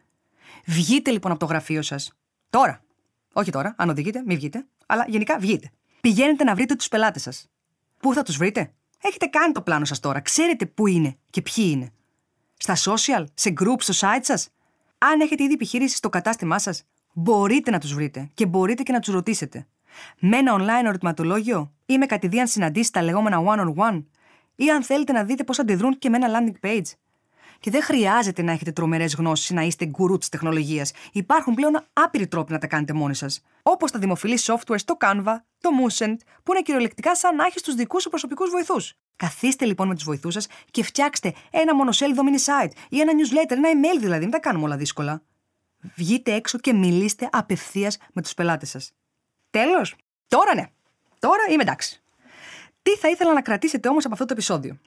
Βγείτε 0.66 1.10
λοιπόν 1.10 1.30
από 1.30 1.40
το 1.40 1.46
γραφείο 1.46 1.82
σας. 1.82 2.12
Τώρα. 2.50 2.82
Όχι 3.32 3.50
τώρα, 3.50 3.74
αν 3.78 3.88
οδηγείτε, 3.88 4.22
μην 4.26 4.36
βγείτε, 4.36 4.66
αλλά 4.86 5.04
γενικά 5.08 5.38
βγείτε. 5.38 5.70
Πηγαίνετε 6.00 6.44
να 6.44 6.54
βρείτε 6.54 6.74
τους 6.74 6.88
πελάτες 6.88 7.22
σας. 7.22 7.48
Πού 7.98 8.14
θα 8.14 8.22
τους 8.22 8.36
βρείτε; 8.36 8.72
Έχετε 9.02 9.26
κάνει 9.26 9.52
το 9.52 9.62
πλάνο 9.62 9.84
σας 9.84 10.00
τώρα. 10.00 10.20
Ξέρετε 10.20 10.66
πού 10.66 10.86
είναι 10.86 11.16
και 11.30 11.42
ποιοι 11.42 11.64
είναι. 11.68 11.92
Στα 12.56 12.76
social, 12.76 13.24
σε 13.34 13.52
groups, 13.60 13.82
στο 13.82 13.94
site 14.08 14.20
σας. 14.22 14.48
Αν 14.98 15.20
έχετε 15.20 15.42
ήδη 15.42 15.52
επιχείρηση 15.52 15.96
στο 15.96 16.08
κατάστημά 16.08 16.58
σας, 16.58 16.82
μπορείτε 17.12 17.70
να 17.70 17.78
τους 17.78 17.94
βρείτε 17.94 18.30
και 18.34 18.46
μπορείτε 18.46 18.82
και 18.82 18.92
να 18.92 19.00
τους 19.00 19.14
ρωτήσετε. 19.14 19.66
Με 20.18 20.36
ένα 20.36 20.56
online 20.58 20.84
ερωτηματολόγιο 20.84 21.72
ή 21.86 21.98
με 21.98 22.06
κατηδίαν 22.06 22.46
συναντήσεις 22.46 22.90
τα 22.90 23.02
λεγόμενα 23.02 23.42
one-on-one, 23.46 24.04
ή 24.56 24.70
αν 24.70 24.82
θέλετε 24.82 25.12
να 25.12 25.24
δείτε 25.24 25.44
πώς 25.44 25.58
αντιδρούν 25.58 25.98
και 25.98 26.08
με 26.08 26.16
ένα 26.16 26.28
landing 26.28 26.66
page. 26.66 26.92
Και 27.60 27.70
δεν 27.70 27.82
χρειάζεται 27.82 28.42
να 28.42 28.52
έχετε 28.52 28.72
τρομερές 28.72 29.14
γνώσεις 29.14 29.48
ή 29.48 29.54
να 29.54 29.62
είστε 29.62 29.84
γκουρού 29.84 30.18
της 30.18 30.28
τεχνολογίας. 30.28 30.92
Υπάρχουν 31.12 31.54
πλέον 31.54 31.84
άπειροι 31.92 32.26
τρόποι 32.26 32.52
να 32.52 32.58
τα 32.58 32.66
κάνετε 32.66 32.92
μόνοι 32.92 33.14
σας. 33.14 33.42
Όπως 33.62 33.90
τα 33.90 33.98
δημοφιλή 33.98 34.38
software 34.42 34.78
στο 34.78 34.96
Canva, 35.00 35.36
το 35.60 35.70
Moosent, 35.80 36.16
που 36.42 36.52
είναι 36.52 36.62
κυριολεκτικά 36.62 37.16
σαν 37.16 37.36
να 37.36 37.44
έχεις 37.44 37.62
τους 37.62 37.74
δικούς 37.74 38.02
σου 38.02 38.08
προσωπικούς 38.08 38.50
βοηθούς. 38.50 38.94
Καθίστε 39.16 39.64
λοιπόν 39.64 39.88
με 39.88 39.94
τους 39.94 40.04
βοηθούς 40.04 40.32
σας 40.32 40.46
και 40.70 40.82
φτιάξτε 40.82 41.34
ένα 41.50 41.74
μονοσέλιδο 41.74 42.22
mini 42.24 42.44
site 42.44 42.70
ή 42.88 43.00
ένα 43.00 43.12
newsletter, 43.12 43.50
ένα 43.50 43.68
email 43.68 44.00
δηλαδή, 44.00 44.22
μην 44.22 44.30
τα 44.30 44.38
κάνουμε 44.38 44.64
όλα 44.64 44.76
δύσκολα. 44.76 45.22
Βγείτε 45.96 46.32
έξω 46.32 46.58
και 46.58 46.72
μιλήστε 46.72 47.28
απευθείας 47.32 47.98
με 48.12 48.22
τους 48.22 48.34
πελάτες 48.34 48.70
σας. 48.70 48.92
Τέλος, 49.50 49.94
τώρα 50.28 50.54
ναι. 50.54 50.66
Τώρα 51.18 51.42
είμαι 51.50 51.62
εντάξει. 51.62 52.02
Τι 52.82 52.96
θα 52.96 53.08
ήθελα 53.08 53.32
να 53.32 53.42
κρατήσετε 53.42 53.88
όμως 53.88 54.04
από 54.04 54.14
αυτό 54.14 54.26
το 54.26 54.32
επεισόδιο; 54.32 54.78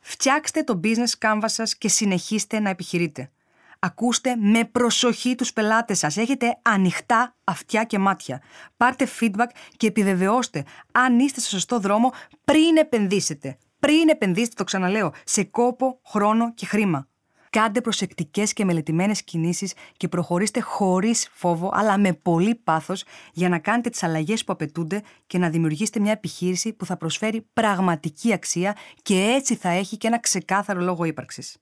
Φτιάξτε 0.00 0.62
το 0.62 0.80
business 0.84 1.18
canvas 1.18 1.44
σας 1.46 1.76
και 1.76 1.88
συνεχίστε 1.88 2.60
να 2.60 2.70
επιχειρείτε. 2.70 3.30
Ακούστε 3.78 4.36
με 4.36 4.64
προσοχή 4.64 5.34
τους 5.34 5.52
πελάτες 5.52 5.98
σας. 5.98 6.16
Έχετε 6.16 6.58
ανοιχτά 6.62 7.36
αυτιά 7.44 7.84
και 7.84 7.98
μάτια. 7.98 8.42
Πάρτε 8.76 9.08
feedback 9.20 9.48
και 9.76 9.86
επιβεβαιώστε 9.86 10.64
αν 10.92 11.18
είστε 11.18 11.40
στο 11.40 11.50
σωστό 11.50 11.78
δρόμο 11.78 12.12
πριν 12.44 12.76
επενδύσετε. 12.76 13.58
Πριν 13.78 14.08
επενδύσετε, 14.08 14.54
το 14.56 14.64
ξαναλέω, 14.64 15.12
σε 15.24 15.44
κόπο, 15.44 16.00
χρόνο 16.06 16.54
και 16.54 16.66
χρήμα. 16.66 17.08
Κάντε 17.50 17.80
προσεκτικές 17.80 18.52
και 18.52 18.64
μελετημένες 18.64 19.22
κινήσεις 19.22 19.72
και 19.96 20.08
προχωρήστε 20.08 20.60
χωρίς 20.60 21.28
φόβο, 21.32 21.70
αλλά 21.72 21.98
με 21.98 22.12
πολύ 22.12 22.54
πάθος, 22.54 23.04
για 23.32 23.48
να 23.48 23.58
κάνετε 23.58 23.88
τις 23.88 24.02
αλλαγές 24.02 24.44
που 24.44 24.52
απαιτούνται 24.52 25.02
και 25.26 25.38
να 25.38 25.48
δημιουργήσετε 25.48 26.00
μια 26.00 26.12
επιχείρηση 26.12 26.72
που 26.72 26.84
θα 26.84 26.96
προσφέρει 26.96 27.46
πραγματική 27.52 28.32
αξία 28.32 28.76
και 29.02 29.14
έτσι 29.14 29.54
θα 29.54 29.68
έχει 29.68 29.96
και 29.96 30.06
ένα 30.06 30.20
ξεκάθαρο 30.20 30.80
λόγο 30.80 31.04
ύπαρξης. 31.04 31.56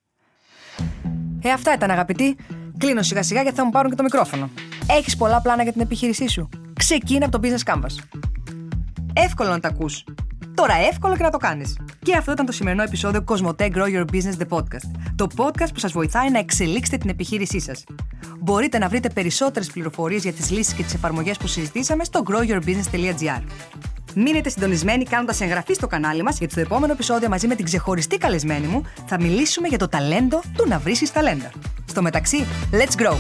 Ε, 1.43 1.51
αυτά 1.51 1.73
ήταν 1.73 1.91
αγαπητοί. 1.91 2.37
Κλείνω 2.79 3.03
σιγά 3.03 3.23
σιγά 3.23 3.43
γιατί 3.43 3.57
θα 3.57 3.65
μου 3.65 3.71
πάρουν 3.71 3.91
και 3.91 3.97
το 3.97 4.03
μικρόφωνο. 4.03 4.51
Έχεις 4.87 5.17
πολλά 5.17 5.41
πλάνα 5.41 5.63
για 5.63 5.73
την 5.73 5.81
επιχείρησή 5.81 6.29
σου; 6.29 6.49
Ξεκίνα 6.73 7.27
από 7.27 7.39
το 7.39 7.49
business 7.49 7.73
canvas. 7.73 8.21
Εύκολο 9.13 9.51
να 9.51 9.61
τα 9.61 9.69
ακούς. 9.69 10.05
Τώρα 10.59 10.75
εύκολο 10.75 11.17
και 11.17 11.23
να 11.23 11.31
το 11.31 11.39
κάνεις. 11.39 11.77
Και 12.03 12.17
αυτό 12.17 12.33
ήταν 12.33 12.47
το 12.47 12.53
σημερινό 12.53 12.83
επεισόδιο 12.83 13.25
Cosmote 13.27 13.71
Grow 13.71 13.87
Your 13.95 14.05
Business 14.13 14.43
The 14.43 14.57
Podcast. 14.59 14.91
Το 15.17 15.27
podcast 15.37 15.69
που 15.73 15.79
σας 15.79 15.93
βοηθάει 15.93 16.31
να 16.31 16.39
εξελίξετε 16.39 16.97
την 16.97 17.11
επιχείρησή 17.11 17.61
σας. 17.61 17.85
Μπορείτε 18.41 18.79
να 18.79 18.89
βρείτε 18.89 19.09
περισσότερες 19.09 19.71
πληροφορίες 19.71 20.23
για 20.23 20.33
τις 20.33 20.51
λύσεις 20.51 20.73
και 20.73 20.83
τις 20.83 20.95
εφαρμογές 20.95 21.37
που 21.37 21.47
συζητήσαμε 21.47 22.05
στο 22.05 22.23
growyourbusiness.gr. 22.31 23.43
Μείνετε 24.15 24.49
συντονισμένοι 24.49 25.05
κάνοντας 25.05 25.41
εγγραφή 25.41 25.75
στο 25.75 25.87
κανάλι 25.87 26.23
μας, 26.23 26.39
γιατί 26.39 26.53
στο 26.53 26.63
επόμενο 26.63 26.93
επεισόδιο 26.93 27.29
μαζί 27.29 27.47
με 27.47 27.55
την 27.55 27.65
ξεχωριστή 27.65 28.19
καλεσμένη 28.19 28.67
μου 28.67 28.83
θα 29.07 29.21
μιλήσουμε 29.21 29.69
για 29.69 29.79
το 29.79 29.89
ταλέντο 29.89 30.41
του 30.57 30.69
να 30.69 30.79
βρει 30.79 30.95
ταλέντα. 31.13 31.51
Στο 31.87 32.03
μεταξύ, 32.03 32.45
let's 32.73 33.03
grow! 33.03 33.17